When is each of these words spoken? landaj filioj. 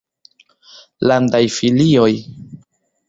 landaj 1.11 1.43
filioj. 1.59 2.11